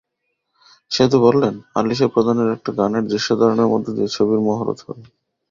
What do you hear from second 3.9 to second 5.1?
দিয়ে ছবির মহরত হবে।